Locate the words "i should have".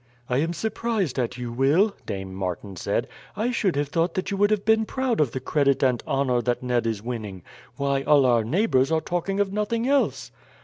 3.35-3.89